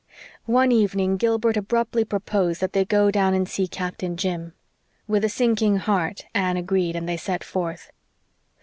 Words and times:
One 0.47 0.71
evening 0.71 1.17
Gilbert 1.17 1.55
abruptly 1.57 2.03
proposed 2.05 2.59
that 2.59 2.73
they 2.73 2.85
go 2.85 3.11
down 3.11 3.35
and 3.35 3.47
see 3.47 3.67
Captain 3.67 4.17
Jim. 4.17 4.53
With 5.07 5.23
a 5.23 5.29
sinking 5.29 5.77
heart 5.77 6.25
Anne 6.33 6.57
agreed, 6.57 6.95
and 6.95 7.07
they 7.07 7.17
set 7.17 7.43
forth. 7.43 7.91